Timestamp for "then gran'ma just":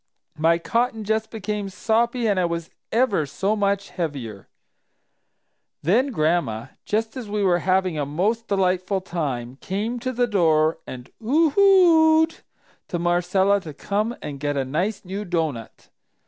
5.83-7.15